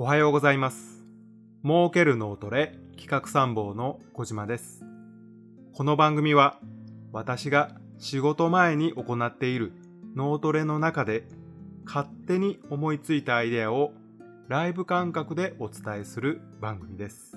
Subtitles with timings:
[0.00, 1.02] おはようございます。
[1.64, 4.84] 儲ける脳トレ企画参謀の小島です。
[5.74, 6.60] この番組は
[7.10, 9.72] 私が仕事前に行っている
[10.14, 11.26] 脳トレの中で
[11.84, 13.90] 勝手に思いついたアイデアを
[14.46, 17.36] ライブ感覚でお伝えする番組です。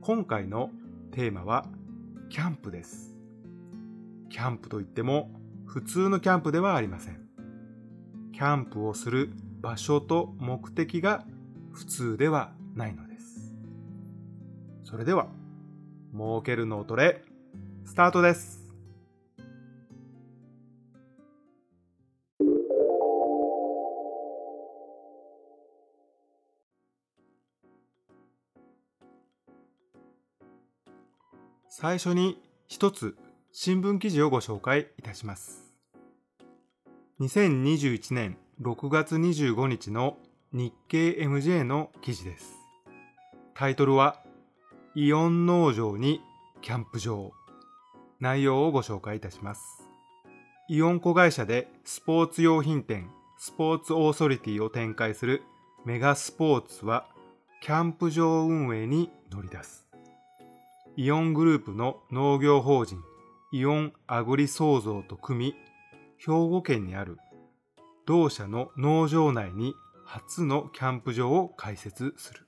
[0.00, 0.70] 今回の
[1.10, 1.66] テーマは
[2.30, 3.14] キャンプです。
[4.30, 5.30] キャンプといっても
[5.66, 7.20] 普通のキャンプではありません。
[8.32, 11.26] キャンプをする場所と目的が
[11.78, 13.54] 普通ではないのです。
[14.82, 15.28] それでは、
[16.12, 17.22] 儲ける脳トレ、
[17.84, 18.58] スタートです。
[31.68, 33.16] 最初に一つ
[33.52, 35.72] 新聞記事をご紹介いたします。
[37.20, 40.18] 2021年6月25日の
[40.50, 42.54] 日経 MJ の記事です。
[43.54, 44.22] タイトルは、
[44.94, 46.22] イオン農場に
[46.62, 47.32] キャンプ場。
[48.18, 49.62] 内容をご紹介いたします。
[50.70, 55.42] イオン子会社でスポーツ用品店、スポーツオーソリティを展開する
[55.84, 57.06] メガスポーツは、
[57.60, 59.86] キャンプ場運営に乗り出す。
[60.96, 63.02] イオングループの農業法人、
[63.52, 65.54] イオンアグリ創造と組み、
[66.16, 67.18] 兵庫県にある
[68.06, 69.74] 同社の農場内に
[70.08, 72.46] 初のキャンプ場を開設する。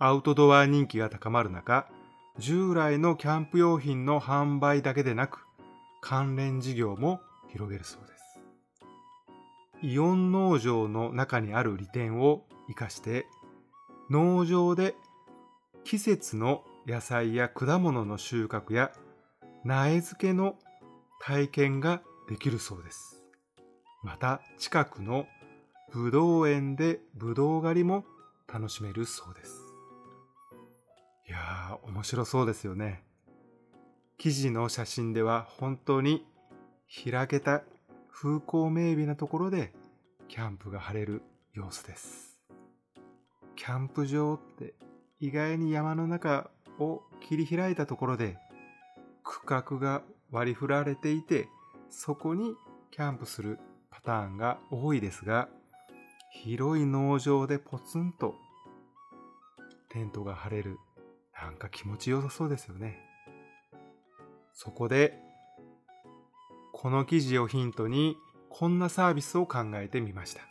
[0.00, 1.88] アウトドア人気が高まる中、
[2.38, 5.46] 従来のキャンプ用品の販売だけでなく、
[6.00, 7.20] 関連事業も
[7.52, 8.40] 広げるそうです。
[9.82, 13.26] イオン農場の中にある利点を活かして、
[14.10, 14.96] 農場で
[15.84, 18.90] 季節の野菜や果物の収穫や
[19.62, 20.56] 苗付けの
[21.20, 23.22] 体験ができるそうです。
[24.02, 25.26] また近くの
[25.94, 28.04] ぶどう園でぶどう狩りも
[28.52, 29.60] 楽しめるそうです。
[31.28, 33.04] いやー、面白そうですよね。
[34.18, 36.26] 記事の写真では本当に
[37.08, 37.62] 開けた
[38.10, 39.72] 風光明媚なところで
[40.26, 41.22] キャンプが晴れる
[41.52, 42.40] 様子です。
[43.54, 44.74] キャンプ場って
[45.20, 46.50] 意外に山の中
[46.80, 48.36] を切り開いたところで
[49.22, 50.02] 区画が
[50.32, 51.46] 割り振られていて
[51.88, 52.56] そこに
[52.90, 53.60] キャンプする
[53.92, 55.48] パターンが多いですが
[56.42, 58.34] 広い農場でポツンと
[59.88, 60.78] テントが張れる
[61.40, 62.98] なんか気持ちよさそうですよね
[64.52, 65.18] そこで
[66.72, 68.16] この記事をヒントに
[68.50, 70.42] こんなサービスを考えてみました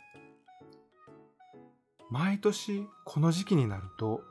[2.10, 4.22] 毎年この時期になると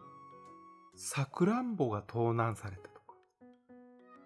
[0.95, 3.15] さくらんぼが盗難されたとか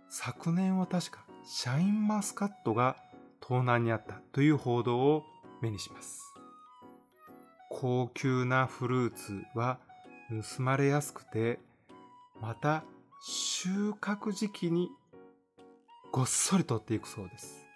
[0.09, 2.97] 昨年は確かシャインマスカットが
[3.41, 5.23] 盗難にあったという報道を
[5.61, 6.26] 目にします。
[7.79, 9.77] 高級なフルーツは
[10.57, 11.59] 盗まれやすくて、
[12.41, 12.83] また
[13.21, 14.89] 収穫時期に
[16.11, 17.67] ごっそり取っていくそうです。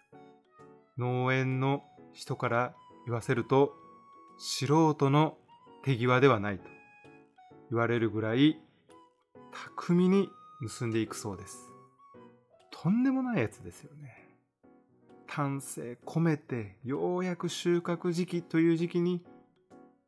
[0.98, 2.74] 農園の人から
[3.06, 3.76] 言わせると、
[4.40, 5.38] 素人の
[5.84, 6.64] 手際ではないと
[7.70, 8.60] 言われるぐらい
[9.78, 10.30] 巧みに
[10.80, 11.70] 盗んでいくそうです。
[12.72, 14.32] とんでもないやつですよね。
[15.28, 19.24] 丹精込めてようやく収穫時期という時期に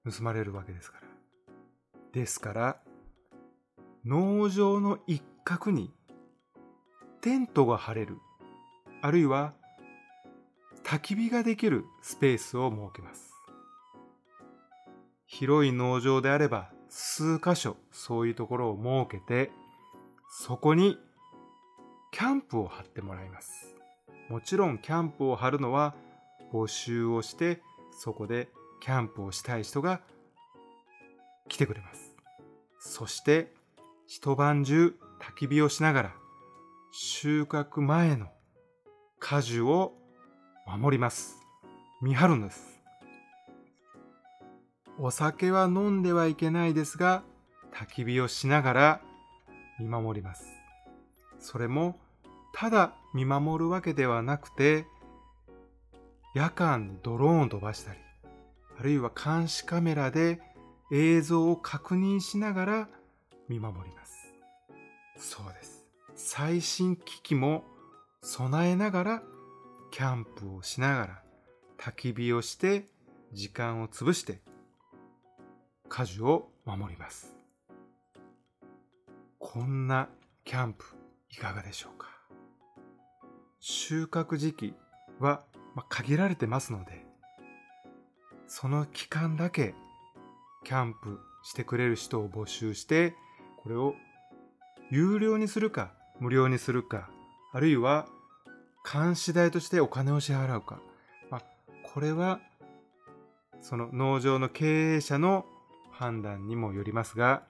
[0.06, 1.08] 盗まれるわけですから。
[2.12, 2.78] ですから、
[4.06, 5.92] 農場の一角に
[7.22, 8.18] テントが張れる、
[9.02, 9.54] あるいは
[10.84, 13.34] 焚き火ができるスペースを設けます。
[15.26, 19.52] 広い農場であれば数箇所そういうところを設けて、
[20.30, 20.98] そこに
[22.12, 23.76] キャンプを張ってもらいます。
[24.30, 25.96] もちろんキャンプを張るのは
[26.52, 27.62] 募集をして
[27.92, 28.50] そこで
[28.84, 30.02] キャンプをしたい人が
[31.48, 32.18] 来てくれます。
[32.82, 33.54] そして
[34.08, 36.14] 一晩中焚き火をしながら
[36.92, 38.28] 収穫前の
[39.20, 39.94] 果樹を
[40.68, 41.38] 守ります。
[42.02, 42.82] 見張るんです。
[45.00, 47.24] お酒は飲んではいけないですが
[47.74, 49.02] 焚き火をしながら
[49.80, 50.46] 見守ります。
[51.40, 51.98] それも
[52.54, 54.86] ただ見守るわけではなくて、
[56.36, 58.00] 夜間にドローンを飛ばしたり、
[58.80, 60.42] あるいは監視カメラで
[60.92, 62.90] 映像を確認しながら
[63.48, 64.34] 見守ります。
[65.18, 65.86] そうです。
[66.16, 67.64] 最新機器も
[68.22, 69.24] 備えながら、
[69.92, 71.24] キャンプをしながら、
[71.78, 72.88] 焚き火をして、
[73.32, 74.42] 時間を潰して、
[75.90, 77.36] 果樹を守ります。
[79.40, 80.10] こんな
[80.46, 80.86] キャンプ
[81.30, 82.08] いかがでしょうか？
[83.60, 84.74] 収穫時期
[85.20, 85.44] は
[85.76, 87.03] まあ限られてますので
[88.56, 89.74] その期間だけ
[90.64, 93.16] キャンプしてくれる人を募集して、
[93.64, 93.96] これを
[94.92, 97.10] 有料にするか、無料にするか、
[97.52, 98.06] あるいは
[98.90, 100.80] 監視代としてお金を支払うか。
[101.32, 101.44] まあ、
[101.96, 102.42] これは、
[103.60, 105.48] その農場の経営者の
[105.90, 107.42] 判断にもよりますが、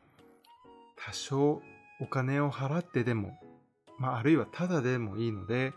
[0.95, 1.61] 多少
[1.99, 3.37] お金を払ってでも、
[3.99, 5.73] まあ、あるいはタダでもいいので、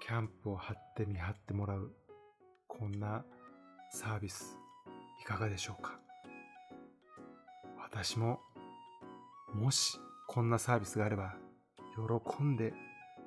[0.00, 1.92] キャンプを張って見張ってもらう、
[2.66, 3.22] こんな
[3.96, 4.58] サービス、
[5.22, 5.98] いかがでしょうか？
[7.82, 8.40] 私も、
[9.54, 9.98] もし
[10.28, 11.34] こんなサービスがあれば、
[11.96, 12.74] 喜んで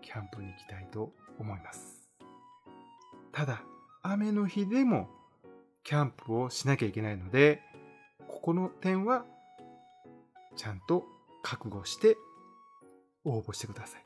[0.03, 2.11] キャンプに行きたいと思います。
[3.31, 3.63] ただ、
[4.03, 5.09] 雨の日でも
[5.83, 7.63] キャンプをしなきゃいけないので、
[8.27, 9.25] ここの点は
[10.55, 11.03] ちゃんと
[11.41, 12.15] 覚悟して
[13.25, 14.03] 応募してください。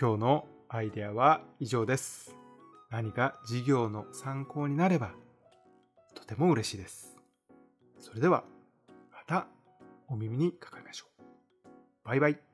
[0.00, 2.34] 今日のアイデアは以上です。
[2.90, 5.12] 何か事業の参考になれば
[6.26, 7.18] とても嬉しいです。
[7.98, 8.44] それでは
[9.12, 9.46] また
[10.08, 11.22] お耳にかかりましょう。
[12.02, 12.53] バイバイ。